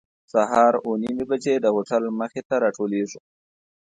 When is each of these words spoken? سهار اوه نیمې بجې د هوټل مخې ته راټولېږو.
سهار 0.33 0.73
اوه 0.83 0.95
نیمې 1.03 1.25
بجې 1.31 1.55
د 1.59 1.65
هوټل 1.75 2.03
مخې 2.19 2.41
ته 2.47 2.55
راټولېږو. 2.63 3.19